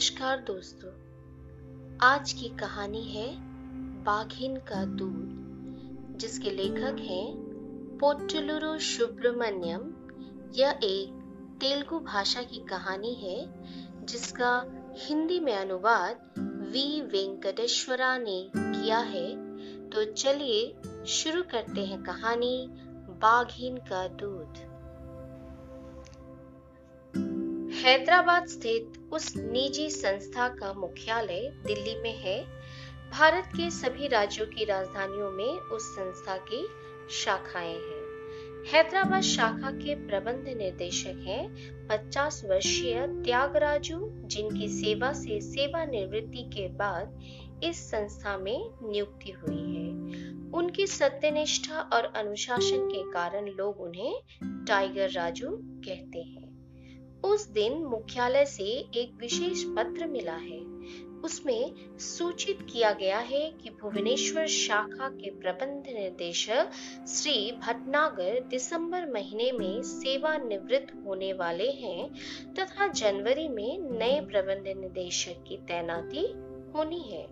नमस्कार 0.00 0.38
दोस्तों। 0.38 0.88
आज 1.98 2.32
की 2.32 2.48
कहानी 2.48 3.02
है 3.02 3.36
बाघिन 4.04 4.56
का 4.56 4.84
दूध, 4.84 5.28
जिसके 6.18 6.50
लेखक 6.50 6.96
हैं 6.98 7.36
पोट्टुलुरु 8.00 8.78
सुब्रमण्यम। 8.78 9.94
यह 10.54 10.70
एक 10.82 11.08
तेलुगु 11.60 11.98
भाषा 11.98 12.42
की 12.42 12.56
कहानी 12.56 13.14
है, 13.14 13.54
जिसका 14.06 14.66
हिंदी 14.96 15.40
में 15.40 15.56
अनुवाद 15.56 16.34
वी. 16.72 17.00
वेंकटेश्वरा 17.00 18.18
ने 18.18 18.50
किया 18.56 18.98
है। 18.98 19.36
तो 19.90 20.04
चलिए 20.04 20.76
शुरू 21.06 21.42
करते 21.42 21.80
हैं 21.80 22.02
कहानी 22.02 22.68
बाघिन 23.08 23.76
का 23.76 24.08
दूध। 24.08 24.69
हैदराबाद 27.80 28.46
स्थित 28.46 28.92
उस 29.12 29.36
निजी 29.36 29.90
संस्था 29.90 30.48
का 30.48 30.72
मुख्यालय 30.72 31.52
दिल्ली 31.66 32.02
में 32.02 32.18
है। 32.18 32.44
भारत 33.10 33.44
के 33.46 33.70
सभी 33.70 34.08
राज्यों 34.08 34.46
की 34.46 34.64
राजधानियों 34.64 35.30
में 35.30 35.58
उस 35.58 35.82
संस्था 35.82 36.36
की 36.36 36.68
शाखाएँ 37.10 37.74
हैं। 37.74 38.00
हैदराबाद 38.72 39.22
शाखा 39.22 39.70
के 39.70 39.94
प्रबंध 39.94 40.56
निर्देशक 40.56 41.24
हैं 41.26 41.48
50 41.88 42.42
वर्षीय 42.44 43.06
त्यागराजू, 43.06 44.10
जिनकी 44.24 44.68
सेवा 44.68 45.12
से 45.12 45.40
सेवानिवृत्ति 45.40 46.42
के 46.42 46.68
बाद 46.68 47.20
इस 47.64 47.90
संस्था 47.90 48.38
में 48.38 48.70
नियुक्ति 48.82 49.30
हुई 49.30 49.76
है। 49.76 49.90
उनकी 50.50 50.86
सत्यनिष्ठा 50.86 51.80
और 51.80 52.12
अनुशासन 52.16 52.88
के 52.88 53.12
कारण 53.12 53.46
लोग 53.48 53.80
उन्हें 53.80 54.20
टाइगर 54.44 55.10
राजू 55.10 55.48
कहते 55.62 56.18
हैं। 56.18 56.49
उस 57.24 57.48
दिन 57.48 57.72
मुख्यालय 57.84 58.44
से 58.44 58.64
एक 58.96 59.18
विशेष 59.20 59.64
पत्र 59.76 60.06
मिला 60.06 60.32
है। 60.32 60.58
उसमें 61.24 61.74
सूचित 61.98 62.58
किया 62.72 62.92
गया 62.92 63.18
है 63.18 63.50
कि 63.50 63.70
भुवनेश्वर 63.70 64.46
शाखा 64.46 65.08
के 65.08 65.30
प्रबंध 65.30 65.84
निदेशक 65.88 66.70
श्री 67.08 67.52
भटनागर 67.52 68.40
दिसंबर 68.40 69.06
महीने 69.06 69.50
में 69.52 69.82
सेवानिवृत्त 69.82 70.92
होने 71.06 71.32
वाले 71.32 71.70
हैं 71.70 72.10
तथा 72.54 72.86
जनवरी 72.86 73.48
में 73.48 73.98
नए 73.98 74.20
प्रबंध 74.20 74.78
निदेशक 74.80 75.44
की 75.48 75.56
तैनाती 75.56 76.26
होनी 76.76 77.00
है। 77.00 77.26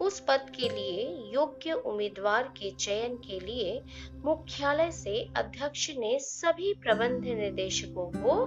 उस 0.00 0.20
पद 0.20 0.46
के 0.50 0.68
लिए 0.68 1.30
योग्य 1.34 1.72
उम्मीदवार 1.72 2.42
के 2.42 2.70
चयन 2.70 3.16
के 3.16 3.40
लिए 3.40 3.80
मुख्यालय 4.24 4.90
से 4.90 5.28
अध्यक्ष 5.36 5.90
ने 5.90 6.18
सभी 6.18 6.74
प्रबंध 6.74 7.24
निदेशकों 7.24 8.06
को 8.16 8.44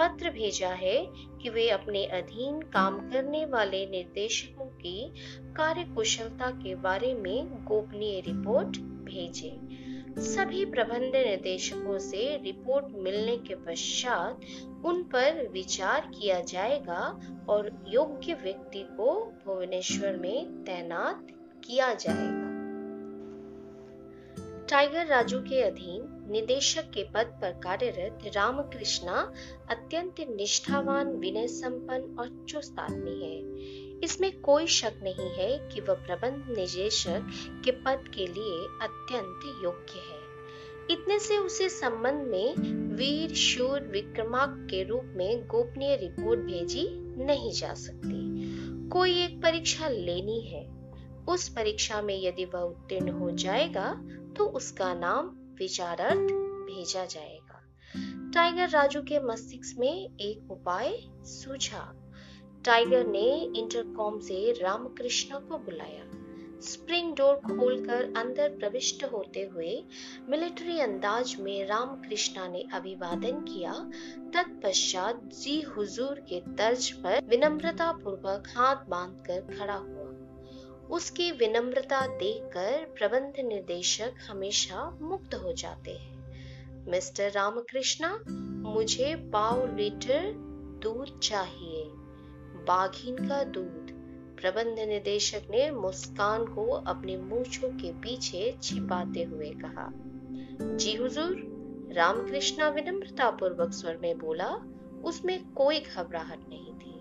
पत्र 0.00 0.30
भेजा 0.30 0.68
है 0.68 0.96
कि 1.42 1.48
वे 1.48 1.68
अपने 1.68 2.04
अधीन 2.04 2.60
काम 2.72 2.98
करने 3.10 3.44
वाले 3.46 3.84
निर्देशकों 3.86 4.64
की 4.64 5.12
कार्यकुशलता 5.56 6.50
के 6.50 6.74
बारे 6.74 7.14
में 7.14 7.64
गोपनीय 7.64 8.20
रिपोर्ट 8.20 8.78
भेजें। 9.04 10.20
सभी 10.20 10.64
प्रबंध 10.64 11.16
निर्देशकों 11.16 11.98
से 11.98 12.36
रिपोर्ट 12.36 12.86
मिलने 12.98 13.36
के 13.38 13.54
पश्चात 13.54 14.40
उन 14.84 15.02
पर 15.02 15.46
विचार 15.52 16.10
किया 16.14 16.40
जाएगा 16.40 17.02
और 17.48 17.70
योग्य 17.88 18.34
व्यक्ति 18.34 18.86
को 18.96 19.14
भुवनेश्वर 19.44 20.16
में 20.16 20.64
तैनात 20.64 21.26
किया 21.64 21.94
जाएगा 21.94 22.49
टाइगर 24.70 25.06
राजू 25.06 25.38
के 25.38 25.62
अधीन 25.62 26.28
निदेशक 26.30 26.82
के 26.82 27.04
पद 27.04 27.38
पर 27.42 27.50
कार्यरत 27.50 28.18
रामकृष्णा 28.36 29.32
अत्यंत 29.70 30.14
निष्ठावान 30.20 31.08
विनय 31.08 31.48
संपन्न 31.48 32.16
और 32.18 32.46
चुस्त 32.48 32.76
आदमी 32.78 33.10
है। 33.10 33.40
इसमें 34.04 34.40
कोई 34.40 34.66
शक 34.66 35.00
नहीं 35.02 35.30
है 35.30 35.68
कि 35.68 35.80
वह 35.80 35.94
प्रबंध 35.94 36.58
निदेशक 36.58 37.30
के 37.64 37.70
पद 37.70 38.04
के 38.14 38.26
लिए 38.26 38.66
अत्यंत 38.82 39.64
योग्य 39.64 39.98
है। 39.98 40.20
इतने 40.90 41.18
से 41.18 41.36
उसे 41.38 41.68
संबंध 41.68 42.22
में 42.22 42.54
वीर, 42.96 43.34
शूर, 43.34 43.80
विक्रमाक 43.80 44.54
के 44.70 44.84
रूप 44.84 45.12
में 45.16 45.46
गोपनीय 45.46 45.96
रिपोर्ट 45.96 46.40
भेजी 46.40 46.88
नहीं 47.24 47.52
जा 47.52 47.74
सकती। 47.74 48.20
कोई 48.88 49.24
एक 49.24 49.42
परीक्षा 49.42 49.88
लेनी 49.88 50.40
है। 50.40 50.80
उस 51.28 51.48
परीक्षा 51.48 52.02
में 52.02 52.22
यदि 52.24 52.44
वह 52.44 52.60
उत्तीर्ण 52.60 53.10
हो 53.10 53.30
जाएगा 53.30 54.02
तो 54.40 54.46
उसका 54.46 54.94
नाम 54.94 55.26
विचारार्थ 55.58 56.32
भेजा 56.66 57.04
जाएगा। 57.04 57.58
टाइगर 58.34 58.68
राजू 58.68 59.02
के 59.02 59.20
मस्तिष्क 59.20 59.78
में 59.78 60.16
एक 60.20 60.50
उपाय 60.50 60.96
सूझा। 61.22 61.82
टाइगर 62.64 63.06
ने 63.06 63.52
इंटरकॉम 63.56 64.18
से 64.18 64.52
रामकृष्ण 64.52 65.38
को 65.38 65.58
बुलाया। 65.58 66.04
स्प्रिंग 66.60 67.14
डोर 67.16 67.34
खोलकर 67.36 68.14
अंदर 68.16 68.48
प्रविष्ट 68.48 69.04
होते 69.04 69.42
हुए 69.42 69.84
मिलिट्री 70.28 70.80
अंदाज 70.80 71.36
में 71.40 71.66
रामकृष्णा 71.66 72.48
ने 72.48 72.64
अभिवादन 72.72 73.40
किया। 73.40 73.72
तत्पश्चात 74.34 75.20
जी 75.24 75.60
हुजूर 75.60 76.20
के 76.20 76.40
तर्ज 76.40 76.90
पर 76.90 77.24
विनम्रता 77.28 77.92
पूर्वक 77.92 78.44
हाथ 78.56 78.76
बांधकर 78.76 79.40
खड़ा 79.58 79.74
हुआ। 79.74 79.99
उसकी 80.90 81.32
विनम्रता 81.32 82.06
देखकर 82.06 82.94
प्रबंध 82.98 83.32
निर्देशक 83.46 84.14
हमेशा 84.30 84.98
मुक्त 85.02 85.34
हो 85.34 85.52
जाते 85.52 85.90
हैं। 85.90 86.20
मिस्टर 86.88 87.30
रामकृष्णा, 87.30 88.24
मुझे 88.70 89.14
पाव 89.16 89.76
लीटर 89.76 90.32
दूध 90.82 91.18
चाहिए। 91.18 91.84
बाघिन 92.64 93.28
का 93.28 93.44
दूध। 93.44 93.90
प्रबंध 94.40 94.78
निदेशक 94.78 95.42
ने 95.50 95.70
मुस्कान 95.70 96.44
को 96.44 96.66
अपने 96.66 97.16
मूछों 97.16 97.68
के 97.68 97.92
पीछे 97.92 98.56
छिपाते 98.62 99.22
हुए 99.22 99.50
कहा। 99.50 99.92
जी 100.76 100.96
हुजूर, 100.96 101.50
रामकृष्णा 101.92 102.68
विनम्रता 102.68 103.30
पूर्वक 103.30 103.72
स्वर 103.72 103.96
में 103.96 104.18
बोला, 104.18 104.56
उसमें 105.04 105.52
कोई 105.52 105.80
घबराहट 105.80 106.40
नहीं 106.48 106.72
थी। 106.72 107.00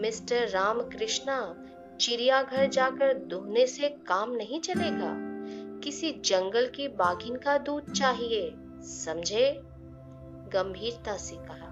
मिस्टर 0.00 0.48
रामकृष्णा 0.48 1.60
चिड़ियाघर 2.00 2.66
जाकर 2.66 3.14
दुहने 3.14 3.66
से 3.66 3.88
काम 3.88 4.32
नहीं 4.32 4.60
चलेगा। 4.60 5.14
किसी 5.80 6.12
जंगल 6.12 6.66
की 6.66 6.88
बाघिन 6.88 7.36
का 7.36 7.58
दूध 7.58 7.92
चाहिए, 7.92 8.54
समझे? 8.82 9.60
गंभीरता 10.52 11.16
से 11.16 11.36
कहा। 11.36 11.70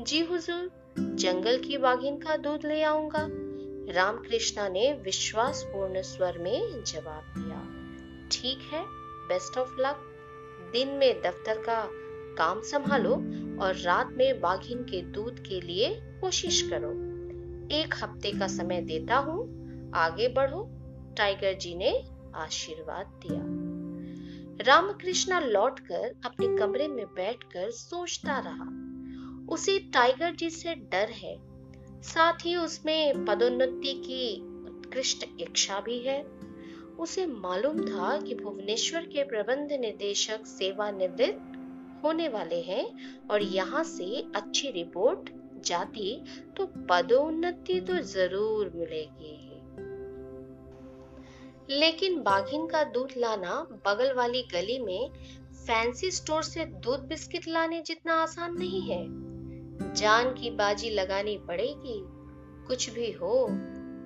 जी 0.00 0.20
हुजूर, 0.20 0.70
जंगल 0.98 1.58
की 1.58 1.78
बाघिन 1.78 2.16
का 2.16 2.36
दूध 2.36 2.60
ले 2.64 2.82
आऊँगा। 2.82 3.28
रामकृष्णा 3.94 4.68
ने 4.68 4.92
विश्वासपूर्ण 4.92 6.02
स्वर 6.02 6.38
में 6.38 6.84
जवाब 6.84 7.24
दिया। 7.38 7.86
ठीक 8.30 8.58
है 8.72 8.84
बेस्ट 9.28 9.58
ऑफ़ 9.58 9.80
लक 9.80 10.12
दिन 10.72 10.88
में 10.88 11.22
दफ्तर 11.22 11.58
का 11.58 11.90
काम 12.38 12.60
संभालो 12.60 13.14
और 13.64 13.74
रात 13.74 14.08
में 14.12 14.40
बाघिन 14.40 14.78
के 14.78 15.02
दूध 15.02 15.40
के 15.40 15.60
लिए 15.60 16.00
कोशिश 16.20 16.62
करो। 16.62 17.16
एक 17.76 17.94
हफ़्ते 17.94 18.32
का 18.32 18.46
समय 18.46 18.80
देता 18.80 19.16
हूँ 19.16 19.45
आगे 19.94 20.28
बढ़ो। 20.28 20.62
टाइगर 21.16 21.54
जी 21.54 21.74
ने 21.74 21.90
आशीर्वाद 22.36 23.06
दिया। 23.22 23.40
रामकृष्णा 24.66 25.40
लौटकर 25.40 26.14
अपने 26.24 26.46
कमरे 26.58 26.88
में 26.88 27.04
बैठकर 27.06 27.70
सोचता 27.70 28.38
रहा। 28.38 28.68
उसे 29.52 29.78
टाइगर 29.94 30.34
जी 30.34 30.50
से 30.50 30.74
डर 30.74 31.10
है। 31.12 31.36
साथ 32.02 32.44
ही 32.44 32.56
उसमें 32.56 33.24
पदोन्नति 33.24 33.92
की 34.06 34.36
उत्कृष्ट 34.68 35.24
इच्छा 35.40 35.80
भी 35.80 35.98
है। 35.98 36.22
उसे 37.00 37.26
मालूम 37.26 37.80
था 37.80 38.16
कि 38.18 38.34
भुवनेश्वर 38.34 39.06
के 39.06 39.24
प्रबंध 39.24 39.72
निदेशक 39.72 40.46
सेवानिवृत्त 40.46 41.52
होने 42.04 42.28
वाले 42.28 42.60
हैं 42.62 42.86
और 43.30 43.42
यहाँ 43.42 43.82
से 43.84 44.24
अच्छी 44.36 44.70
रिपोर्ट 44.70 45.30
जाती 45.66 46.24
तो 46.56 46.66
पदोन्नति 46.90 47.80
तो 47.80 47.98
ज़रूर 48.04 48.72
मिलेगी। 48.74 49.45
लेकिन 51.70 52.22
बाघिन 52.22 52.66
का 52.66 52.84
दूध 52.84 53.08
लाना 53.16 53.68
बगल 53.86 54.12
वाली 54.12 54.42
गली 54.42 54.78
में 54.78 55.10
फैंसी 55.66 56.10
स्टोर 56.10 56.42
से 56.42 56.64
दूध 56.64 57.00
बिस्किट 57.00 57.48
लाने 57.48 57.82
जितना 57.82 58.22
आसान 58.22 58.56
नहीं 58.58 58.82
है। 58.82 59.26
जान 59.94 60.34
की 60.34 60.50
बाजी 60.50 60.90
लगानी 60.90 61.38
पड़ेगी। 61.38 62.02
कुछ 62.66 62.90
भी 62.90 63.12
हो, 63.12 63.48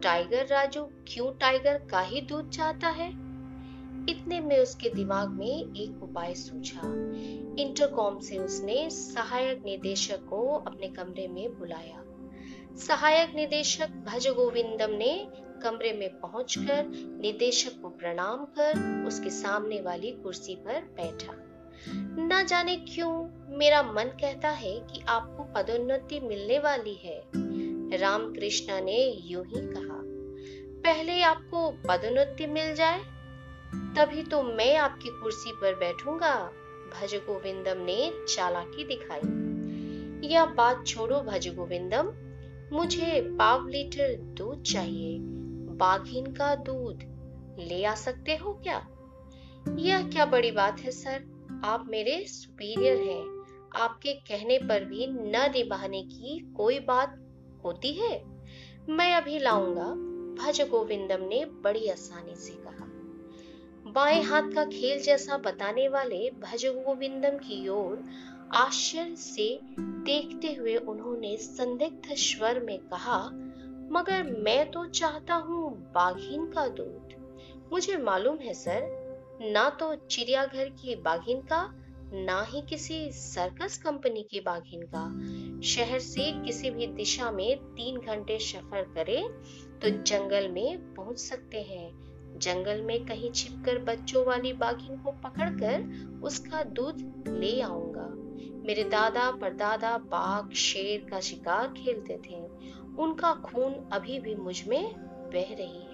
टाइगर 0.02 0.46
राजू 0.46 0.84
क्यों 0.84 1.32
टाइगर 1.32 1.78
का 1.90 2.00
ही 2.00 2.20
दूध 2.20 2.50
चाहता 2.50 2.88
है? 2.88 3.30
इतने 4.08 4.40
में 4.40 4.58
उसके 4.58 4.88
दिमाग 4.88 5.28
में 5.28 5.74
एक 5.74 6.02
उपाय 6.02 6.34
सूझा। 6.34 6.80
इंटरकॉम 7.62 8.20
से 8.20 8.38
उसने 8.38 8.90
सहायक 8.90 9.62
निदेशक 9.64 10.18
को 10.30 10.54
अपने 10.54 10.88
कमरे 10.88 11.28
में 11.28 11.58
बुलाया। 11.58 12.04
सहायक 12.76 13.34
निदेशक 13.34 13.88
भज 13.88 14.28
गोविंदम 14.28 14.90
ने 14.90 15.28
कमरे 15.62 15.92
में 15.92 16.20
पहुंचकर 16.20 16.86
निदेशक 17.20 17.80
को 17.82 17.88
प्रणाम 17.90 18.44
कर 18.58 19.04
उसके 19.06 19.30
सामने 19.30 19.80
वाली 19.80 20.10
कुर्सी 20.22 20.54
पर 20.56 20.80
बैठा। 20.96 21.34
न 22.20 22.44
जाने 22.48 22.76
क्यों 22.76 23.12
मेरा 23.58 23.82
मन 23.82 24.10
कहता 24.20 24.50
है 24.50 24.74
कि 24.82 25.00
आपको 25.08 25.44
पदोन्नति 25.54 26.20
मिलने 26.20 26.58
वाली 26.58 26.94
है। 26.94 27.20
रामकृष्ण 27.98 28.80
ने 28.84 28.98
यूँ 29.24 29.44
ही 29.46 29.60
कहा, 29.66 30.00
पहले 30.84 31.20
आपको 31.22 31.70
पदोन्नति 31.88 32.46
मिल 32.46 32.74
जाए, 32.74 33.00
तभी 33.96 34.22
तो 34.22 34.42
मैं 34.42 34.74
आपकी 34.76 35.08
कुर्सी 35.12 35.52
पर 35.52 35.74
बैठूँगा 35.74 36.34
भज 36.92 37.14
गोविंदम 37.26 37.84
ने 37.84 38.10
चालाकी 38.28 38.84
दिखाई। 38.84 40.28
यह 40.28 40.44
बात 40.54 40.86
छोड़ो 40.86 41.20
भज 41.22 41.48
गोविंदम 41.56 42.12
मुझे 42.72 43.20
पाव 43.38 43.68
लीटर 43.68 44.16
दूध 44.36 44.62
चाहिए 44.62 45.18
बाघिन 45.80 46.26
का 46.26 46.54
दूध 46.54 47.00
ले 47.58 47.84
आ 47.84 47.94
सकते 47.94 48.36
हो 48.36 48.52
क्या? 48.52 48.86
यह 49.78 50.10
क्या 50.10 50.24
बड़ी 50.26 50.50
बात 50.50 50.80
है, 50.80 50.90
सर? 50.90 51.40
आप 51.64 51.84
मेरे 51.88 52.24
सुपीरियर 52.26 52.96
हैं। 52.96 53.44
आपके 53.76 54.12
कहने 54.12 54.58
पर 54.58 54.84
भी 54.84 55.06
न 55.06 55.32
निभाने 55.36 56.02
की 56.02 56.54
कोई 56.56 56.78
बात 56.78 57.16
होती 57.64 57.92
है? 57.92 58.24
मैं 58.88 59.14
अभी 59.14 59.38
लाऊँगा। 59.38 60.10
भज 60.42 60.60
गोविंदम 60.70 61.18
ने 61.20 61.44
बड़ी 61.44 61.88
आसानी 61.88 62.34
से 62.34 62.52
कहा। 62.52 62.86
बाएँ 63.90 64.22
हाथ 64.22 64.42
का 64.42 64.64
खेल 64.64 65.02
जैसा 65.02 65.36
बताने 65.36 65.88
वाले 65.88 66.30
भज 66.30 66.66
गोविंदम 66.66 67.36
की 67.36 67.68
ओर 67.68 68.04
आश्चर्य 68.54 69.16
से 69.16 69.60
देखते 69.78 70.52
हुए 70.52 70.76
उन्होंने 70.76 71.36
संदिग्ध 71.36 72.14
स्वर 72.14 72.60
में 72.60 72.78
कहा 72.78 73.30
मगर 73.92 74.22
मैं 74.22 74.70
तो 74.70 74.84
चाहता 74.86 75.34
हूँ 75.34 75.70
बाघिन 75.94 76.46
का 76.46 76.66
दूध। 76.68 77.14
मुझे 77.72 77.96
मालूम 77.96 78.36
है 78.36 78.54
सर, 78.54 78.88
ना 79.42 79.68
तो 79.70 79.94
चिड़ियाघर 79.94 80.68
की 80.68 80.94
बाघिन 80.94 81.40
का, 81.40 81.62
ना 82.14 82.42
ही 82.42 82.62
किसी 82.62 83.10
सर्कस 83.12 83.78
कंपनी 83.78 84.22
की 84.22 84.40
बाघिन 84.40 84.82
का। 84.94 85.04
शहर 85.66 85.98
से 85.98 86.30
किसी 86.42 86.70
भी 86.70 86.86
दिशा 86.86 87.30
में 87.30 87.56
तीन 87.58 87.96
घंटे 87.96 88.38
सफ़र 88.38 88.82
करें 88.82 89.28
तो 89.78 89.90
जंगल 89.90 90.48
में 90.48 90.94
पहुँच 90.94 91.18
सकते 91.18 91.60
हैं। 91.60 92.38
जंगल 92.38 92.82
में 92.82 93.04
कहीं 93.06 93.30
छिपकर 93.30 93.78
बच्चों 93.78 94.24
वाली 94.26 94.52
बाघिन 94.52 94.96
को 94.96 95.10
पकड़कर 95.10 96.20
उसका 96.22 96.62
दूध 96.62 97.24
ले 97.28 97.60
आऊँगा। 97.60 98.08
मेरे 98.66 98.84
दादा 98.84 99.30
परदादा 99.30 99.98
बाघ 99.98 100.52
शेर 100.52 101.06
का 101.10 101.20
शिकार 101.20 101.68
खेलते 101.68 102.16
थे। 102.16 102.42
उनका 103.00 103.32
खून 103.34 103.74
अभी 103.92 104.18
भी 104.18 104.34
मुझमें 104.34 104.94
बह 105.32 105.54
रही 105.54 105.82
है। 105.84 105.90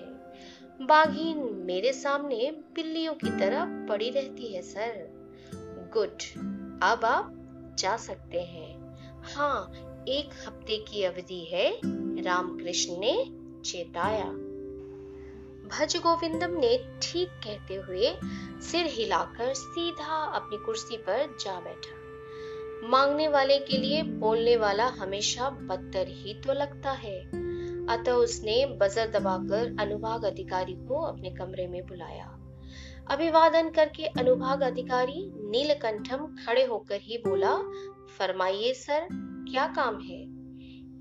बाघिन 0.86 1.38
मेरे 1.64 1.92
सामने 1.92 2.50
बिल्लियों 2.74 3.14
की 3.14 3.30
तरह 3.30 3.86
पड़ी 3.88 4.10
रहती 4.10 4.54
है, 4.54 4.62
सर। 4.62 4.92
गुड, 5.94 6.22
अब 6.82 7.04
आप 7.04 7.32
जा 7.78 7.96
सकते 7.96 8.40
हैं। 8.40 8.74
हाँ 9.34 9.72
एक 10.08 10.30
हफ़्ते 10.46 10.78
की 10.78 11.02
अवधि 11.04 11.44
है, 11.44 11.70
रामकृष्ण 12.22 12.98
ने 12.98 13.14
चेताया। 13.64 14.28
भज 15.68 15.96
गोविंदम 15.96 16.50
ने 16.50 16.76
ठीक 17.02 17.28
कहते 17.44 17.74
हुए 17.74 18.14
सिर 18.62 18.86
हिलाकर 18.86 19.54
सीधा 19.54 20.22
अपनी 20.34 20.58
कुर्सी 20.58 20.96
पर 20.96 21.36
जा 21.40 21.60
बैठा। 21.60 21.95
मांगने 22.84 23.28
वाले 23.28 23.58
के 23.58 23.76
लिए 23.76 24.02
बोलने 24.02 24.56
वाला 24.56 24.86
हमेशा 24.86 25.50
बदतर 25.50 26.06
ही 26.08 26.34
तो 26.34 26.52
लगता 26.52 26.90
है। 26.90 27.20
अतः 27.86 28.12
उसने 28.12 28.66
बजर 28.66 29.10
दबाकर 29.10 29.76
अनुभाग 29.80 30.24
अधिकारी 30.24 30.72
को 30.72 31.00
अपने 31.00 31.30
कमरे 31.30 31.66
में 31.66 31.86
बुलाया। 31.86 32.32
अभिवादन 33.10 33.70
करके 33.70 34.04
अनुभाग 34.04 34.62
अधिकारी 34.62 35.32
नीलकंठम 35.36 36.36
खड़े 36.46 36.64
होकर 36.64 37.00
ही 37.00 37.18
बोला, 37.18 37.58
फरमाइए 38.18 38.72
सर, 38.72 39.08
क्या 39.52 39.66
काम 39.66 40.00
है? 40.00 40.26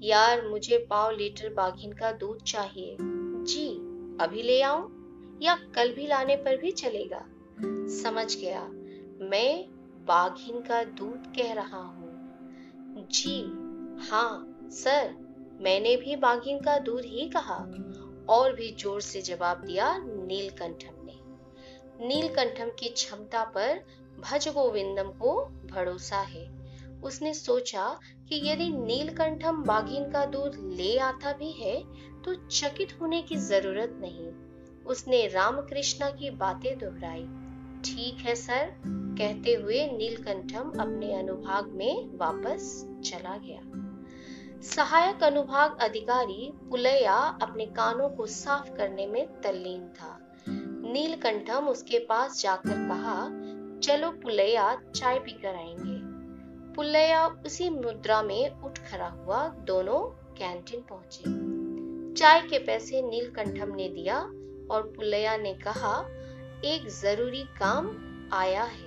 यार, 0.08 0.48
मुझे 0.48 0.78
पाव 0.90 1.12
लीटर 1.12 1.54
बाघिन 1.54 1.92
का 1.92 2.12
दूध 2.12 2.44
चाहिए। 2.44 2.98
जी, 3.44 3.70
अभी 4.24 4.42
ले 4.42 4.62
आऊँ 4.62 4.96
या 5.42 5.56
कल 5.56 5.94
भी 5.94 6.08
लाने 6.08 6.36
पर 6.36 6.58
भी 6.58 6.72
चलेगा? 6.72 7.26
समझ 8.04 8.38
गया। 8.38 8.70
मैं 9.22 9.75
बाघिन 10.08 10.62
का 10.62 10.84
दूध 10.84 11.34
कह 11.38 11.54
रहा 11.54 11.78
हूँ। 11.78 12.10
जी 13.12 13.42
हाँ 14.10 14.60
सर, 14.72 15.14
मैंने 15.62 15.96
भी 15.96 16.16
बाघिन 16.16 16.60
का 16.60 16.78
दूध 16.80 17.02
ही 17.06 17.30
कहा। 17.30 17.56
और 18.30 18.54
भी 18.54 18.76
ज़ोर 18.80 19.02
से 19.02 19.22
जवाब 19.22 19.64
दिया 19.66 19.98
नीलकंठम 19.98 21.06
ने। 21.06 21.14
नीलकंठम 22.08 22.70
की 22.70 22.90
क्षमता 22.90 23.44
पर 23.44 23.86
भज 24.20 24.48
गोविंदम 24.48 25.10
को 25.10 25.46
भरोसा 25.46 26.18
है। 26.18 26.46
उसने 27.04 27.34
सोचा 27.34 28.00
कि 28.30 28.42
यदि 28.50 28.70
नीलकंठम 28.70 29.64
बाघिन 29.64 30.12
का 30.12 30.26
दूध 30.26 30.56
ले 30.74 30.98
आता 30.98 31.34
भी 31.34 31.52
है 31.52 31.80
तो 32.22 32.34
चकित 32.34 32.98
होने 33.02 33.22
की 33.22 33.36
ज़रूरत 33.36 33.98
नहीं। 34.02 34.28
उसने 34.84 35.28
रामकृष्णा 35.28 36.10
की 36.10 36.30
बातें 36.30 36.78
दोहराई। 36.80 37.24
ठीक 37.86 38.26
है, 38.26 38.36
सर। 38.36 39.05
कहते 39.18 39.54
हुए 39.54 39.88
नीलकंठम 39.88 40.70
अपने 40.70 41.14
अनुभाग 41.14 41.68
में 41.68 42.18
वापस 42.18 42.90
चला 43.06 43.38
गया। 43.38 43.62
सहायक 44.62 45.24
अनुभाग 45.24 45.78
अधिकारी 45.82 46.52
पुलैया 46.70 47.14
अपने 47.14 47.66
कानों 47.66 48.10
को 48.10 48.26
साफ़ 48.26 48.72
करने 48.72 49.08
में 49.08 49.42
तल्लीन 49.42 49.88
था। 49.88 50.36
नीलकंठम 50.92 51.68
उसके 51.68 52.00
पास 52.00 52.42
जाकर 52.42 52.88
कहा, 52.88 53.30
चलो 53.80 54.12
पुलैया 54.12 54.82
चाय 54.96 55.20
पीकर 55.20 55.56
आएँगे। 55.56 56.16
पुलैया 56.74 57.28
उसी 57.28 57.70
मुद्रा 57.70 58.22
में 58.22 58.62
उठ 58.62 58.80
खड़ा 58.80 59.08
हुआ, 59.08 59.48
दोनों 59.48 60.00
कैंटीन 60.34 60.82
पहुँचे। 60.94 61.24
चाय 62.14 62.42
के 62.42 62.60
पैसे 62.60 63.02
नीलकंठम 63.02 63.76
ने 63.76 63.90
दिया 63.90 64.20
और 64.72 64.94
पुलैया 64.98 65.38
ने 65.38 65.54
कहा, 65.54 66.06
एक 66.66 66.88
ज़रूरी 66.90 67.44
काम 67.44 67.98
आया 68.34 68.64
है। 68.64 68.85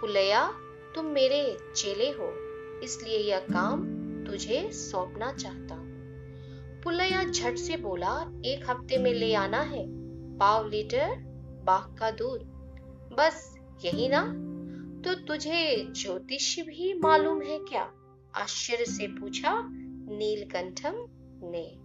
पुलैया, 0.00 0.52
तुम 0.94 1.06
मेरे 1.06 1.58
चेले 1.76 2.10
हो, 2.10 2.32
इसलिए 2.82 3.18
यह 3.18 3.38
काम 3.38 4.00
तुझे 4.24 4.72
सौंपना 4.72 5.32
चाहता। 5.32 5.76
पुलैया 6.82 7.24
झट 7.24 7.56
से 7.56 7.76
बोला, 7.76 8.40
एक 8.44 8.70
हफ़्ते 8.70 8.98
में 8.98 9.12
ले 9.12 9.34
आना 9.34 9.60
है, 9.60 9.86
पाव 10.38 10.68
लीटर 10.68 11.06
बाघ 11.64 11.98
का 11.98 12.10
दूध। 12.10 12.40
बस 13.12 13.58
यही 13.84 14.08
ना? 14.08 14.22
तो 15.04 15.14
तुझे 15.14 15.86
ज्योतिष 15.90 16.60
भी 16.60 16.94
मालूम 16.94 17.42
है 17.42 17.58
क्या? 17.58 17.92
आश्चर्य 18.34 18.84
से 18.84 19.06
पूछा 19.06 19.62
नीलकंठम 20.08 20.92
ने। 21.42 21.76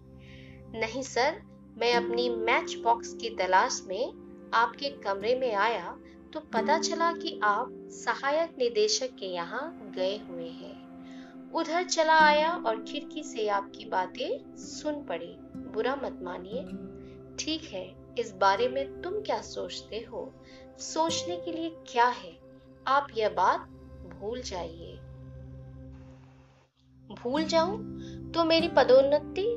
नहीं 0.80 1.02
सर, 1.02 1.42
मैं 1.78 1.94
अपनी 1.94 2.28
मैच 2.28 2.76
बॉक्स 2.84 3.14
की 3.14 3.30
तलाश 3.30 3.84
में 3.86 4.12
आपके 4.54 4.88
कमरे 4.88 5.34
में 5.34 5.54
आया 5.54 5.98
तो 6.32 6.40
पता 6.40 6.78
चला 6.78 7.12
कि 7.12 7.40
आप 7.42 7.88
सहायक 7.90 8.56
निदेशक 8.58 9.16
के 9.18 9.26
यहाँ 9.26 9.92
गए 9.96 10.16
हुए 10.16 10.48
हैं। 10.48 10.86
उधर 11.52 11.84
चला 11.84 12.18
आया 12.18 12.52
और 12.52 12.82
खिड़की 12.82 13.22
से 13.22 13.48
आपकी 13.48 13.84
बातें 13.84 14.56
सुन 14.56 15.04
पड़ी। 15.04 15.36
बुरा 15.56 15.96
मत 15.96 16.18
मानिए। 16.22 16.62
ठीक 17.38 17.64
है, 17.64 18.14
इस 18.18 18.34
बारे 18.34 18.68
में 18.68 19.02
तुम 19.02 19.12
क्या 19.12 19.42
सोचते 19.42 19.96
हो? 19.96 20.34
सोचने 20.78 21.36
के 21.36 21.52
लिए 21.52 21.70
क्या 21.70 22.06
है? 22.06 22.38
आप 22.86 23.06
यह 23.16 23.28
बात 23.28 23.60
भूल 24.20 24.42
जाइए। 24.42 24.96
भूल 27.22 27.44
जाऊँ? 27.44 27.78
तो 28.30 28.44
मेरी 28.44 28.68
पदोन्नति? 28.68 29.56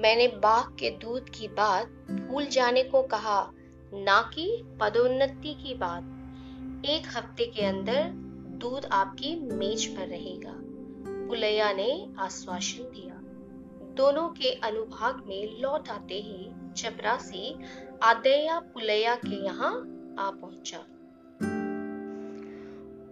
मैंने 0.00 0.28
बाघ 0.28 0.76
के 0.76 0.90
दूध 0.90 1.30
की 1.30 1.48
बात 1.48 1.86
भूल 2.10 2.46
जाने 2.46 2.82
को 2.82 3.02
कहा। 3.02 3.52
ना 3.94 4.30
कि 4.34 4.62
पदोन्नति 4.80 5.54
की 5.54 5.74
बात। 5.74 6.84
एक 6.86 7.06
हफ़्ते 7.16 7.44
के 7.44 7.62
अंदर 7.62 8.02
दूध 8.58 8.86
आपकी 8.86 9.34
मेज 9.56 9.86
पर 9.86 10.06
रहेगा। 10.06 10.54
पुलैया 11.28 11.72
ने 11.72 12.08
आश्वासन 12.18 12.82
दिया। 12.82 13.14
दोनों 13.94 14.28
के 14.28 14.52
अनुभाग 14.52 15.22
में 15.26 15.60
लौट 15.60 15.88
आते 15.88 16.14
ही 16.14 16.50
चपरासी 16.76 17.56
आदेया 18.02 18.58
पुलैया 18.58 19.14
के 19.14 19.44
यहाँ 19.44 19.72
आ 20.18 20.30
पहुँचा। 20.30 20.78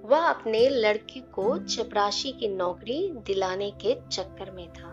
वह 0.08 0.18
अपने 0.18 0.68
लड़के 0.68 1.20
को 1.20 1.58
चपरासी 1.58 2.32
की 2.32 2.48
नौकरी 2.48 3.12
दिलाने 3.26 3.70
के 3.70 3.96
चक्कर 4.10 4.50
में 4.50 4.72
था। 4.72 4.92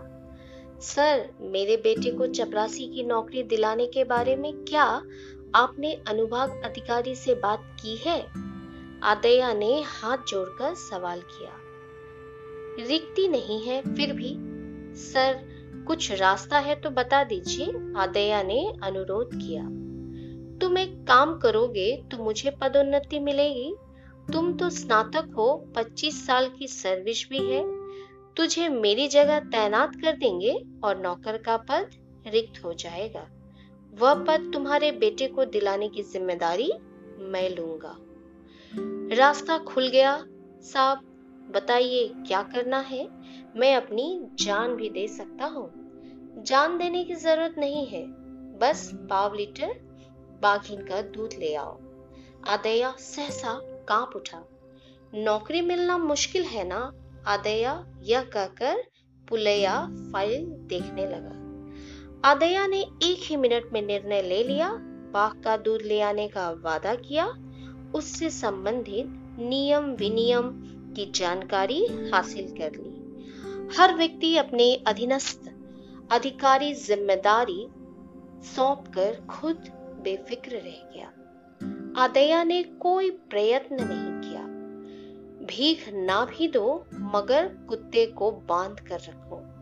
सर, 0.79 1.29
मेरे 1.41 1.77
बेटे 1.77 2.11
को 2.11 2.27
चपरासी 2.27 2.87
की 2.87 3.03
नौकरी 3.03 3.43
दिलाने 3.43 3.85
के 3.85 4.03
बारे 4.03 4.35
में 4.35 4.53
क्या 4.53 5.01
आपने 5.55 6.01
अनुभाग 6.07 6.61
अधिकारी 6.63 7.15
से 7.15 7.35
बात 7.35 7.77
की 7.81 7.95
है? 7.95 8.27
आदया 9.03 9.53
ने 9.53 9.81
हाथ 9.81 10.17
जोड़कर 10.27 10.75
सवाल 10.75 11.21
किया। 11.21 11.51
रिक्ति 12.87 13.27
नहीं 13.27 13.63
है, 13.63 13.81
फिर 13.81 14.13
भी। 14.13 14.35
सर, 14.95 15.41
कुछ 15.87 16.11
रास्ता 16.11 16.59
है 16.59 16.75
तो 16.75 16.89
बता 16.89 17.23
दीजिए, 17.23 17.93
आदया 17.97 18.43
ने 18.43 18.73
अनुरोध 18.83 19.29
किया। 19.33 19.63
तुम 20.59 20.77
एक 20.77 21.03
काम 21.07 21.37
करोगे 21.37 22.03
तो 22.11 22.17
मुझे 22.17 22.49
पदोन्नति 22.49 23.19
मिलेगी। 23.19 23.75
तुम 24.33 24.53
तो 24.53 24.69
स्नातक 24.69 25.33
हो 25.37 25.73
25 25.75 26.27
साल 26.27 26.51
की 26.59 26.67
सर्विस 26.67 27.27
भी 27.29 27.39
है। 27.39 27.63
तुझे 28.35 28.69
मेरी 28.69 29.07
जगह 29.07 29.39
तैनात 29.39 29.95
कर 29.95 30.17
देंगे 30.17 30.63
और 30.83 30.97
नौकर 30.97 31.37
का 31.37 31.57
पद 31.57 31.89
रिक्त 32.27 32.65
हो 32.65 32.73
जाएगा। 32.73 33.27
वह 33.99 34.13
पद 34.13 34.51
तुम्हारे 34.53 34.91
बेटे 34.91 35.27
को 35.27 35.45
दिलाने 35.45 35.89
की 35.89 36.03
ज़िम्मेदारी 36.03 36.71
मैं 37.19 37.49
लूँगा। 37.49 37.97
रास्ता 39.15 39.57
खुल 39.57 39.87
गया। 39.87 40.25
साहब, 40.61 40.97
बताइए, 41.51 42.07
क्या 42.27 42.43
करना 42.43 42.79
है? 42.79 43.07
मैं 43.55 43.75
अपनी 43.75 44.27
जान 44.39 44.75
भी 44.75 44.89
दे 44.89 45.07
सकता 45.07 45.45
हूँ। 45.45 45.71
जान 46.43 46.77
देने 46.77 47.03
की 47.03 47.15
ज़रूरत 47.15 47.55
नहीं 47.57 47.87
है। 47.87 48.05
बस 48.59 48.91
पाव 49.09 49.33
लीटर 49.33 49.73
बाघिन 50.41 50.81
का 50.81 51.01
दूध 51.01 51.29
ले 51.39 51.55
आओ। 51.55 51.79
आदया 52.47 52.95
सहसा 52.99 53.59
काँप 53.63 54.11
उठा। 54.15 54.43
नौकरी 55.13 55.61
मिलना 55.61 55.97
मुश्किल 55.97 56.43
है 56.43 56.67
ना? 56.67 56.93
आदया 57.27 57.85
यह 58.01 58.21
कहकर 58.23 58.83
पुलैया 59.29 59.85
फ़ाइल 59.85 60.45
देखने 60.45 61.05
लगा। 61.05 61.42
आदया 62.25 62.67
ने 62.67 62.79
एक 62.79 63.23
ही 63.23 63.35
मिनट 63.35 63.63
में 63.73 63.81
निर्णय 63.81 64.21
ले 64.21 64.43
लिया, 64.43 64.69
बाघ 65.13 65.43
का 65.43 65.57
दूध 65.57 65.81
ले 65.81 66.01
आने 66.01 66.27
का 66.27 66.49
वादा 66.51 66.95
किया। 66.95 67.25
उससे 67.95 68.29
संबंधित 68.29 69.05
नियम 69.39 69.85
विनियम 69.85 70.49
की 70.93 71.11
जानकारी 71.11 71.85
हासिल 72.13 72.47
कर 72.57 72.71
ली। 72.75 73.77
हर 73.77 73.95
व्यक्ति 73.95 74.37
अपने 74.37 74.75
अधीनस्थ 74.87 75.51
अधिकारी 76.11 76.73
ज़िम्मेदारी 76.73 77.67
सौंपकर 78.45 79.25
खुद 79.29 79.55
बेफिक्र 80.03 80.51
रह 80.51 80.91
गया। 80.95 81.07
आदया 82.03 82.43
ने 82.43 82.63
कोई 82.63 83.09
प्रयत्न 83.09 83.75
नहीं 83.81 84.29
किया। 84.29 84.43
भीख 85.45 85.89
ना 85.93 86.25
भी 86.25 86.47
दो, 86.47 86.85
मगर 86.93 87.47
कुत्ते 87.69 88.05
को 88.05 88.31
बाँध 88.31 88.79
कर 88.79 88.99
रखो। 88.99 89.52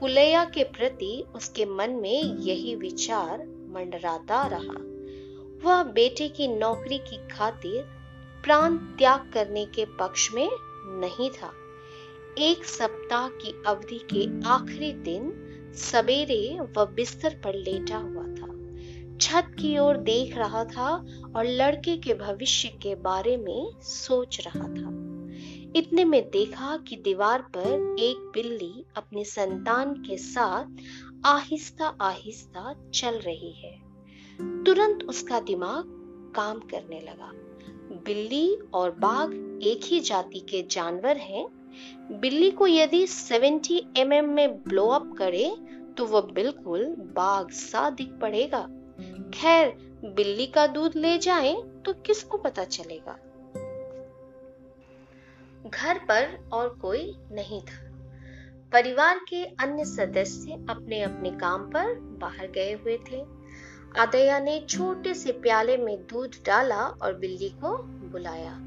पुलैया 0.00 0.44
के 0.44 0.64
प्रति 0.64 1.24
उसके 1.34 1.64
मन 1.64 1.90
में 1.90 2.22
यही 2.22 2.76
विचार 2.76 3.38
मंडराता 3.68 4.46
रहा। 4.46 4.82
वह 5.64 5.82
बेटे 5.82 6.28
की 6.28 6.48
नौकरी 6.48 6.98
की 6.98 7.28
खातिर 7.28 7.82
प्राण 8.44 8.76
त्याग 8.76 9.30
करने 9.34 9.64
के 9.64 9.84
पक्ष 9.84 10.32
में 10.32 10.48
नहीं 11.00 11.30
था। 11.30 11.52
एक 12.38 12.64
सप्ताह 12.64 13.28
की 13.28 13.62
अवधि 13.66 13.98
के 14.14 14.48
आखिरी 14.48 14.92
दिन 14.92 15.32
सवेरे 15.74 16.58
वह 16.60 16.84
बिस्तर 16.84 17.40
पर 17.44 17.54
लेटा 17.54 17.96
हुआ 17.96 18.24
था। 18.24 18.46
छत 19.20 19.56
की 19.60 19.78
ओर 19.78 19.96
देख 19.96 20.36
रहा 20.36 20.64
था 20.64 21.06
और 21.36 21.44
लड़के 21.44 21.96
के 21.96 22.14
भविष्य 22.14 22.68
के 22.68 22.94
बारे 22.94 23.36
में 23.36 23.70
सोच 23.80 24.40
रहा 24.46 24.68
था। 24.68 24.95
इतने 25.76 26.04
में 26.04 26.30
देखा 26.30 26.76
कि 26.76 26.96
दीवार 26.96 27.42
पर 27.42 27.96
एक 28.00 28.30
बिल्ली 28.34 28.84
अपने 28.96 29.24
संतान 29.24 29.94
के 29.94 30.16
साथ 30.16 30.64
आहिस्ता 31.26 31.96
आहिस्ता 32.00 32.90
चल 32.94 33.14
रही 33.14 33.52
है। 33.52 33.78
तुरंत 34.64 35.04
उसका 35.04 35.40
दिमाग 35.40 35.84
काम 36.36 36.58
करने 36.58 37.00
लगा। 37.00 37.32
बिल्ली 38.04 38.58
और 38.74 38.90
बाघ 38.90 39.34
एक 39.62 39.80
ही 39.84 40.00
जाति 40.00 40.38
के 40.38 40.62
जानवर 40.70 41.16
हैं। 41.16 41.48
बिल्ली 42.20 42.50
को 42.50 42.66
यदि 42.66 43.06
70 43.06 43.80
एम 43.96 44.08
mm 44.08 44.28
में 44.28 44.62
ब्लो 44.62 44.86
अप 44.86 45.14
करे 45.18 45.56
तो 45.96 46.06
वह 46.06 46.20
बिल्कुल 46.20 46.84
बाघ 46.98 47.50
सा 47.50 47.90
दिख 47.90 48.08
पड़ेगा। 48.08 48.68
खैर, 49.34 49.68
बिल्ली 50.04 50.46
का 50.46 50.66
दूध 50.66 50.96
ले 50.96 51.18
जाए 51.18 51.54
तो 51.84 51.92
किसको 51.92 52.38
पता 52.38 52.64
चलेगा? 52.64 53.18
घर 55.74 55.98
पर 55.98 56.48
और 56.52 56.68
कोई 56.68 57.16
नहीं 57.32 57.60
था। 57.60 57.86
परिवार 58.72 59.20
के 59.28 59.44
अन्य 59.44 59.84
सदस्य 59.84 60.52
अपने 60.70 61.02
अपने 61.02 61.30
काम 61.30 61.62
पर 61.62 61.94
बाहर 61.94 62.46
गए 62.46 62.72
हुए 62.72 62.98
थे। 62.98 63.24
आदया 63.98 64.38
ने 64.38 64.66
छोटे 64.68 65.14
से 65.14 65.32
प्याले 65.32 65.76
में 65.76 65.98
दूध 65.98 66.30
डाला 66.46 66.82
और 66.82 67.14
बिल्ली 67.14 67.48
को 67.48 67.78
बुलाया। 67.82 68.60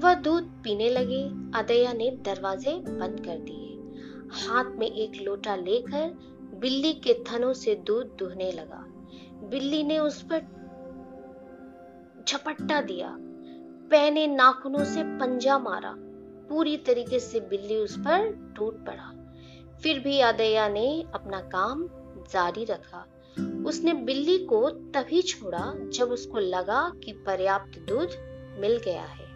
वह 0.00 0.14
दूध 0.14 0.44
पीने 0.44 0.88
लगी। 0.88 1.52
अदया 1.58 1.92
ने 1.92 2.10
दरवाजे 2.10 2.70
बंद 2.70 3.20
कर 3.20 3.38
दिए। 3.38 3.68
हाथ 4.46 4.64
में 4.64 4.86
एक 4.86 5.22
लोटा 5.22 5.56
लेकर 5.56 6.10
बिल्ली 6.58 6.92
के 6.92 7.14
थनों 7.14 7.52
से 7.52 7.74
दूध 7.74 8.06
दुहने 8.06 8.52
लगा। 8.52 8.84
बिल्ली 9.48 9.82
ने 9.82 9.98
उस 9.98 10.22
पर 10.22 10.38
झपट्टा 12.28 12.80
दिया। 12.80 13.16
पहने 13.90 14.26
नाखूनों 14.26 14.84
से 14.84 15.02
पंजा 15.02 15.58
मारा। 15.58 15.96
पूरी 16.48 16.76
तरीके 16.76 17.20
से 17.20 17.40
बिल्ली 17.40 17.76
उस 17.76 17.98
पर 17.98 18.52
टूट 18.56 18.86
पड़ा। 18.86 19.14
फिर 19.82 19.98
भी 19.98 20.20
अदया 20.20 20.68
ने 20.68 21.04
अपना 21.14 21.40
काम 21.40 21.88
जारी 22.32 22.64
रखा। 22.64 23.06
उसने 23.66 23.94
बिल्ली 23.94 24.38
को 24.38 24.70
तभी 24.70 25.22
छोड़ा 25.22 25.74
जब 25.76 26.10
उसको 26.10 26.38
लगा 26.38 26.92
कि 27.04 27.12
पर्याप्त 27.12 27.78
दूध 27.78 28.08
मिल 28.60 28.76
गया 28.76 29.02
है। 29.02 29.28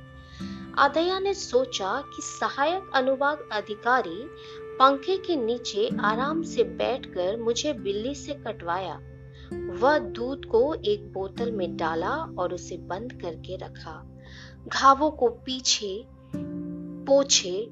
अदया 0.78 1.18
ने 1.18 1.34
सोचा 1.34 2.00
कि 2.00 2.22
सहायक 2.22 2.90
अनुभाग 2.94 3.48
अधिकारी 3.52 4.28
पंखे 4.78 5.16
के 5.16 5.36
नीचे 5.36 5.90
आराम 6.00 6.42
से 6.42 6.64
बैठकर 6.64 7.36
मुझे 7.36 7.72
बिल्ली 7.72 8.14
से 8.14 8.34
कटवाया। 8.34 9.00
वह 9.52 9.98
दूध 9.98 10.44
को 10.44 10.74
एक 10.74 11.12
बोतल 11.12 11.52
में 11.52 11.76
डाला 11.76 12.10
और 12.10 12.54
उसे 12.54 12.76
बंद 12.76 13.12
करके 13.12 13.56
रखा। 13.56 14.20
घावों 14.68 15.10
को 15.10 15.28
पीछे 15.28 16.04
पोछे 17.02 17.68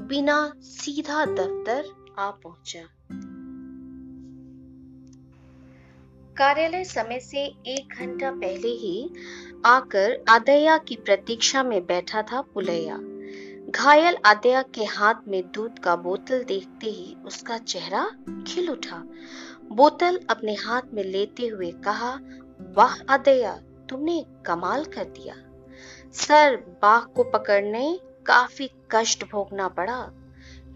बिना 0.00 0.52
सीधा 0.60 1.24
दफ्तर 1.24 2.12
आ 2.18 2.30
पहुँचा। 2.30 2.82
कार्यालय 6.36 6.84
समय 6.84 7.20
से 7.20 7.44
एक 7.44 7.94
घंटा 8.00 8.30
पहले 8.30 8.68
ही 8.68 9.10
आकर 9.66 10.24
आदया 10.28 10.78
की 10.78 10.96
प्रतीक्षा 10.96 11.62
में 11.62 11.86
बैठा 11.86 12.22
था 12.22 12.40
पुलैया। 12.40 12.98
घायल 13.70 14.16
आदया 14.24 14.62
के 14.62 14.84
हाथ 14.84 15.14
में 15.28 15.52
दूध 15.52 15.78
का 15.78 15.96
बोतल 15.96 16.44
देखते 16.44 16.86
ही 16.86 17.16
उसका 17.24 17.58
चेहरा 17.58 18.10
खिल 18.46 18.70
उठा। 18.70 19.04
बोतल 19.72 20.20
अपने 20.30 20.54
हाथ 20.54 20.82
में 20.92 21.04
लेते 21.04 21.46
हुए 21.46 21.70
कहा, 21.70 22.18
वाह 22.60 23.14
आदया, 23.14 23.56
तुमने 23.88 24.26
कमाल 24.46 24.84
कर 24.84 25.04
दिया। 25.04 25.34
सर 26.12 26.56
बाघ 26.56 27.02
को 27.14 27.24
पकड़ने 27.24 28.00
काफ़ी 28.26 28.70
कष्ट 28.90 29.24
भोगना 29.24 29.68
पड़ा। 29.68 30.10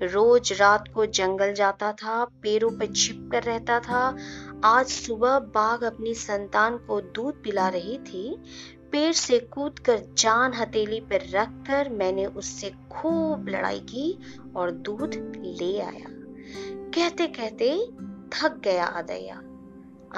रोज 0.02 0.52
रात 0.52 0.84
को 0.94 1.06
जंगल 1.06 1.52
जाता 1.52 1.92
था, 1.92 2.24
पेड़ों 2.24 2.70
पर 2.70 2.86
छिप 2.86 3.28
कर 3.32 3.42
रहता 3.42 3.80
था। 3.80 4.16
आज 4.64 4.86
सुबह 4.86 5.38
बाघ 5.38 5.84
अपनी 5.84 6.14
संतान 6.14 6.76
को 6.76 7.00
दूध 7.00 7.42
पिला 7.42 7.68
रही 7.68 7.98
थी। 7.98 8.42
पेड़ 8.92 9.12
से 9.12 9.38
कूदकर 9.38 10.02
जान 10.18 10.54
हथेली 10.54 11.00
पर 11.00 11.30
रखकर 11.30 11.88
मैंने 11.88 12.26
उससे 12.26 12.74
खूब 12.90 13.48
लड़ाई 13.48 13.80
की 13.80 14.18
और 14.56 14.70
दूध 14.70 15.32
ले 15.36 15.80
आया। 15.80 16.06
कहते 16.94 17.26
कहते 17.26 17.86
थक 18.32 18.60
गया 18.64 18.84
आदया। 18.84 19.42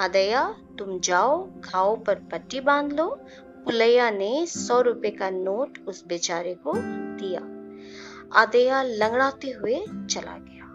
आदया, 0.03 0.55
तुम 0.79 0.99
जाओ, 0.99 1.47
घाव 1.47 1.97
पर 1.97 2.15
पट्टी 2.15 2.59
बाँध 2.59 2.93
लो। 2.93 3.19
पुलैया 3.65 4.11
ने 4.11 4.45
सौ 4.45 4.81
रुपए 4.81 5.09
का 5.09 5.29
नोट 5.29 5.77
उस 5.87 6.05
बेचारे 6.07 6.53
को 6.67 7.00
दिया। 7.21 7.61
आदया 8.41 8.83
लंगड़ाते 8.83 9.49
हुए 9.49 9.85
चला 9.89 10.37
गया। 10.37 10.67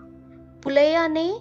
पुलैया 0.64 1.08
ने 1.08 1.40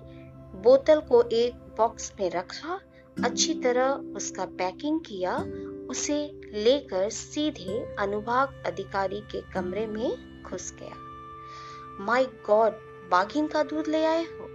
बोतल 0.56 1.00
को 1.00 1.22
एक 1.22 1.54
बॉक्स 1.54 2.14
में 2.20 2.32
रखा, 2.32 2.80
अच्छी 3.24 3.54
तरह 3.54 3.90
उसका 3.90 4.46
पैकिंग 4.46 5.00
किया, 5.00 5.38
उसे 5.90 6.42
लेकर 6.54 7.10
सीधे 7.10 7.96
अनुभाग 8.00 8.64
अधिकारी 8.66 9.20
के 9.22 9.42
कमरे 9.42 9.88
में 9.88 10.44
घुस 10.44 10.74
गया। 10.80 10.96
माय 12.04 12.26
गॉड, 12.26 12.72
बाघिन 13.12 13.48
का 13.48 13.64
दूध 13.64 13.88
ले 13.88 14.06
आए 14.06 14.24
हो? 14.24 14.46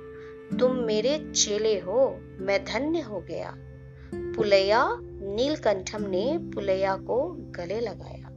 तुम 0.58 0.76
मेरे 0.76 1.32
चेले 1.36 1.80
हो, 1.80 2.20
मैं 2.40 2.64
धन्य 2.64 3.00
हो 3.00 3.20
गया। 3.20 3.56
पुलैया 4.14 4.96
नीलकंठम 5.02 6.02
ने 6.02 6.38
पुलैया 6.54 6.96
को 6.96 7.36
गले 7.38 7.80
लगाया। 7.80 8.30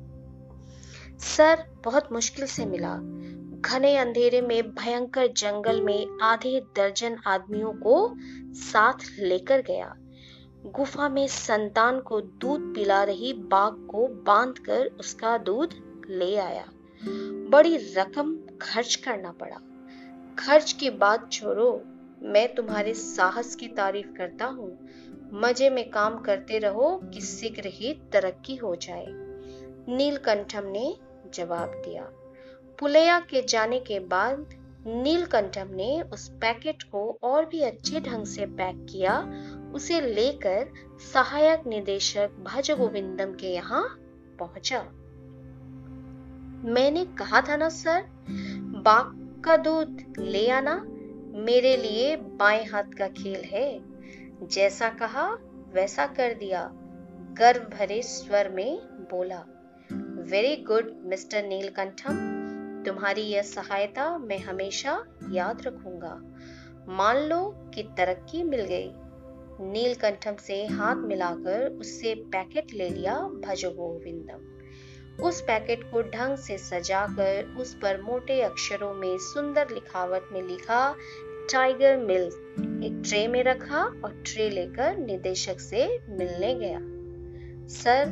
सर 1.19 1.72
बहुत 1.83 2.11
मुश्किल 2.11 2.45
से 2.45 2.65
मिला। 2.65 2.95
घने 3.61 3.97
अंधेरे 3.97 4.41
में, 4.41 4.75
भयंकर 4.75 5.27
जंगल 5.27 5.81
में 5.81 6.19
आधे 6.21 6.59
दर्जन 6.59 7.17
आदमियों 7.27 7.73
को 7.73 8.15
साथ 8.53 9.19
लेकर 9.19 9.61
गया। 9.61 9.95
गुफा 10.65 11.09
में 11.09 11.27
संतान 11.27 11.99
को 11.99 12.21
दूध 12.21 12.75
पिला 12.75 13.03
रही 13.03 13.33
बाघ 13.33 13.73
को 13.73 14.07
बांधकर 14.07 14.85
उसका 14.85 15.37
दूध 15.37 15.69
ले 16.09 16.35
आया। 16.35 16.65
बड़ी 17.49 17.77
रकम 17.77 18.37
खर्च 18.61 18.95
करना 18.95 19.31
पड़ा। 19.31 19.55
खर्च 20.39 20.71
की 20.71 20.89
बात 20.89 21.31
छोड़ो, 21.31 21.83
मैं 22.21 22.55
तुम्हारे 22.55 22.93
साहस 22.93 23.55
की 23.55 23.67
तारीफ़ 23.67 24.07
करता 24.07 24.45
हूँ। 24.45 24.77
मज़े 25.33 25.69
में 25.69 25.89
काम 25.89 26.17
करते 26.17 26.59
रहो 26.59 27.01
कि 27.03 27.21
शीघ्र 27.21 27.63
ही 27.65 27.93
तरक्की 27.93 28.55
हो 28.55 28.75
जाए। 28.75 29.05
नीलकंठम 29.97 30.63
ने 30.65 30.95
जवाब 31.33 31.81
दिया। 31.85 32.03
पुलैया 32.79 33.19
के 33.19 33.41
जाने 33.41 33.79
के 33.79 33.99
बाद 33.99 34.49
नीलकंठम 34.87 35.67
ने 35.71 36.01
उस 36.01 36.29
पैकेट 36.29 36.83
को 36.83 37.19
और 37.23 37.45
भी 37.45 37.61
अच्छे 37.61 37.99
ढंग 37.99 38.25
से 38.25 38.45
पैक 38.45 38.87
किया। 38.89 39.33
उसे 39.75 40.01
लेकर 40.01 40.73
सहायक 41.13 41.63
निदेशक 41.67 42.29
भज 42.39 42.71
गोविंदम 42.71 43.33
के 43.33 43.47
यहाँ 43.47 43.83
पहुँचा। 44.39 44.81
मैंने 46.65 47.05
कहा 47.05 47.41
था 47.41 47.55
ना 47.55 47.69
सर, 47.69 48.03
बाग 48.83 49.41
का 49.45 49.57
दूध 49.57 50.03
ले 50.19 50.49
आना, 50.49 50.75
मेरे 51.35 51.77
लिए 51.77 52.15
बाएँ 52.15 52.65
हाथ 52.65 52.93
का 52.97 53.07
खेल 53.07 53.43
है। 53.43 53.81
जैसा 54.47 54.89
कहा, 54.89 55.27
वैसा 55.73 56.05
कर 56.07 56.33
दिया 56.33 56.69
गर्व 57.37 57.77
भरे 57.77 58.01
स्वर 58.01 58.49
में 58.49 58.77
बोला। 59.11 59.45
वेरी 60.23 60.55
गुड 60.55 60.91
मिस्टर 61.05 61.43
नीलकंठम 61.43 62.17
तुम्हारी 62.85 63.21
यह 63.21 63.41
सहायता 63.41 64.17
मैं 64.17 64.39
हमेशा 64.39 65.03
याद 65.31 65.61
रखूँगा। 65.61 66.13
मान 66.87 67.17
लो 67.17 67.71
कि 67.75 67.83
तरक्की 67.97 68.43
मिल 68.43 68.61
गई। 68.61 68.91
नीलकंठम 69.71 70.35
से 70.35 70.65
हाथ 70.65 70.95
मिलाकर 70.95 71.67
उससे 71.67 72.15
पैकेट 72.15 72.73
ले 72.73 72.89
लिया 72.89 73.19
भजो 73.19 73.69
गोविंदम। 73.69 75.23
उस 75.23 75.41
पैकेट 75.41 75.83
को 75.83 76.01
ढंग 76.01 76.37
से 76.37 76.57
सजाकर 76.57 77.55
उस 77.59 77.75
पर 77.75 78.01
मोटे 78.01 78.41
अक्षरों 78.41 78.93
में 78.93 79.17
सुंदर 79.17 79.69
लिखावट 79.69 80.21
में 80.31 80.41
लिखा 80.41 80.95
टाइगर 81.51 81.97
मिल्क 81.97 82.33
एक 82.83 83.03
ट्रे 83.09 83.27
में 83.27 83.43
रखा 83.43 83.83
और 83.83 84.23
ट्रे 84.25 84.49
लेकर 84.49 84.97
निदेशक 84.97 85.59
से 85.59 85.99
मिलने 86.09 86.55
गया। 86.55 86.79
सर, 87.67 88.05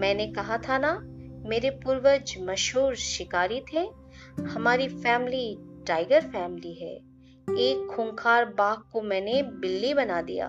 मैंने 0.00 0.26
कहा 0.26 0.58
था 0.58 0.78
ना 0.78 1.09
मेरे 1.50 1.70
पूर्वज 1.70 2.34
मशहूर 2.40 2.94
शिकारी 2.94 3.60
थे। 3.72 3.80
हमारी 4.42 4.88
फैमिली 4.88 5.58
टाइगर 5.86 6.20
फैमिली 6.20 6.74
है। 6.74 6.92
एक 7.48 7.86
खूंखार 7.90 8.44
बाघ 8.44 8.76
को 8.92 9.00
मैंने 9.02 9.42
बिल्ली 9.42 9.94
बना 9.94 10.22
दिया। 10.22 10.48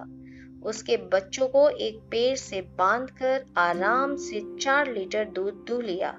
उसके 0.63 0.97
बच्चों 0.97 1.47
को 1.47 1.69
एक 1.69 1.99
पेड़ 2.11 2.35
से 2.37 2.61
बांधकर 2.61 3.45
आराम 3.57 4.15
से 4.15 4.41
चार 4.57 4.93
लीटर 4.93 5.25
दूध 5.25 5.63
दू 5.67 5.79
लिया। 5.81 6.17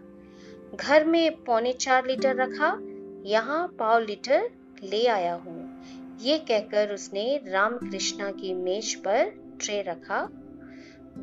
घर 0.75 1.05
में 1.05 1.45
पौने 1.45 1.73
चार 1.73 2.07
लीटर 2.07 2.37
रखा। 2.37 2.79
यहाँ 3.27 3.67
पाव 3.79 4.01
लीटर 4.01 4.51
ले 4.83 5.07
आया 5.07 5.35
हूँ। 5.35 5.83
ये 6.21 6.39
कहकर 6.39 6.95
उसने 6.95 7.41
राम 7.47 7.79
कृष्णा 7.79 8.31
की 8.31 8.55
मेज 8.55 8.95
पर 8.95 9.25
ट्रे 9.61 9.83
रखा। 9.83 10.29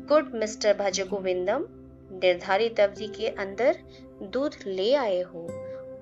गुड 0.08 0.34
मिस्टर 0.34 0.76
भज 0.76 1.00
गोविंदम 1.00 1.66
निर्धारित 2.12 2.80
अवधि 2.80 3.06
के 3.06 3.28
अंदर 3.28 3.78
दूध 4.22 4.56
ले 4.66 4.94
आए 4.94 5.20
हो। 5.22 5.46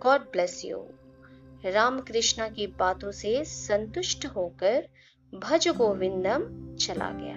गॉड 0.03 0.21
ब्लेस 0.21 0.63
यू 0.65 0.87
रामकृष्ण 1.67 2.49
की 2.49 2.67
बातों 2.67 3.11
से 3.11 3.45
संतुष्ट 3.45 4.27
होकर 4.27 4.89
भज 5.35 5.69
गोविंदम 5.69 6.77
चला 6.77 7.11
गया। 7.11 7.37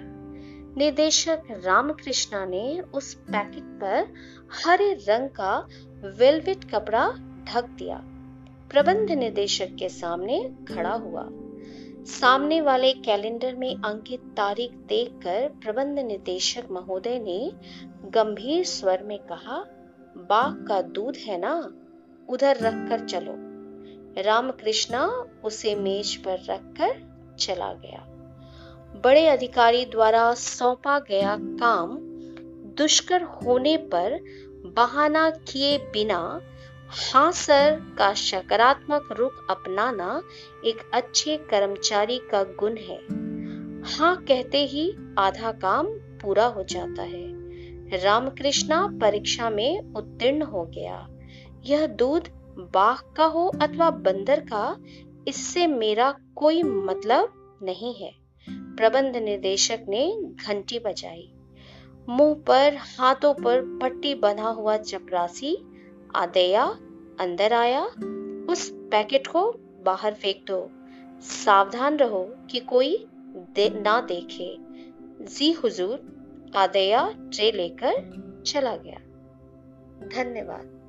निदेशक 0.76 1.42
रामकृष्ण 1.50 2.46
ने 2.46 2.80
उस 2.80 3.14
पैकेट 3.14 3.62
पर 3.62 4.12
हरे 4.64 4.92
रंग 4.92 5.28
का 5.28 5.68
वेलवेट 6.18 6.70
कपड़ा 6.70 7.08
ढक 7.48 7.64
दिया। 7.64 8.00
प्रबंध 8.70 9.10
निदेशक 9.10 9.76
के 9.78 9.88
सामने 9.88 10.54
खड़ा 10.74 10.92
हुआ। 10.92 11.28
सामने 12.06 12.60
वाले 12.60 12.92
कैलेंडर 12.92 13.54
में 13.54 13.76
अंकित 13.76 14.20
तारीख 14.20 14.72
देखकर 14.72 15.48
प्रबंध 15.48 15.98
निदेशक 15.98 16.62
महोदय 16.70 17.18
ने 17.18 17.52
गंभीर 18.10 18.64
स्वर 18.64 19.02
में 19.02 19.18
कहा, 19.18 19.64
बाघ 20.16 20.68
का 20.68 20.82
दूध 20.82 21.16
है 21.16 21.38
ना? 21.38 21.72
उधर 22.28 22.56
रखकर 22.56 23.08
चलो। 23.08 23.34
रामकृष्णा 24.22 25.06
उसे 25.44 25.74
मेज 25.74 26.16
पर 26.16 26.38
रखकर 26.48 27.12
चला 27.38 27.72
गया। 27.72 28.06
बड़े 29.04 29.26
अधिकारी 29.26 29.84
द्वारा 29.84 30.34
सौंपा 30.34 30.98
गया 30.98 31.36
काम 31.40 31.98
दुष्कर 32.78 33.22
होने 33.22 33.76
पर 33.76 34.20
बहाना 34.76 35.30
किए 35.30 35.78
बिना 35.78 36.40
हाँ 36.94 37.32
सर, 37.32 37.94
का 37.98 38.14
सकारात्मक 38.14 39.08
रुख 39.12 39.46
अपनाना 39.50 40.22
एक 40.64 40.90
अच्छे 40.94 41.36
कर्मचारी 41.36 42.18
का 42.18 42.42
गुण 42.44 42.76
है। 42.76 42.98
हाँ 43.94 44.16
कहते 44.16 44.66
ही 44.66 44.96
आधा 45.18 45.52
काम 45.52 45.86
पूरा 45.90 46.46
हो 46.46 46.62
जाता 46.62 47.02
है। 47.02 47.32
रामकृष्णा 48.02 48.86
परीक्षा 48.86 49.50
में 49.50 49.94
उत्तीर्ण 49.94 50.42
हो 50.42 50.64
गया। 50.64 51.08
यह 51.64 51.86
दूध 51.86 52.28
बाघ 52.58 53.16
का 53.16 53.24
हो 53.24 53.48
अथवा 53.62 53.90
बंदर 53.90 54.40
का, 54.40 54.76
इससे 55.28 55.66
मेरा 55.66 56.14
कोई 56.36 56.62
मतलब 56.62 57.32
नहीं 57.62 57.94
है। 57.94 58.14
प्रबंध 58.50 59.16
निदेशक 59.16 59.78
ने 59.88 60.22
घंटी 60.22 60.78
बजाई। 60.78 61.32
मुँह 62.08 62.34
पर, 62.34 62.76
हाथों 62.76 63.34
पर 63.34 63.78
पट्टी 63.82 64.14
बंधा 64.14 64.48
हुआ 64.48 64.76
चपरासी 64.76 65.71
आदया 66.16 66.64
अंदर 67.20 67.52
आया 67.52 67.84
उस 68.48 68.70
पैकेट 68.72 69.26
को 69.26 69.52
बाहर 69.82 70.14
फेंक 70.14 70.44
दो। 70.46 70.70
सावधान 71.20 71.96
रहो 71.96 72.34
कि 72.50 72.60
कोई 72.60 73.06
दे, 73.54 73.80
ना 73.80 74.00
देखे। 74.00 74.56
जी 75.24 75.52
हुजूर 75.52 76.12
आदया 76.56 77.14
ट्रे 77.18 77.52
लेकर 77.52 77.92
चला 78.46 78.76
गया। 78.76 78.98
धन्यवाद। 80.08 80.81